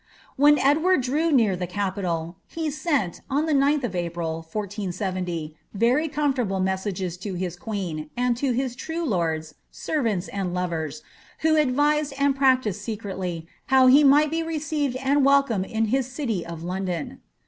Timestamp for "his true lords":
8.51-9.53